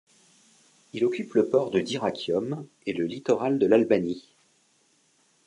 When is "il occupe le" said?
0.93-1.47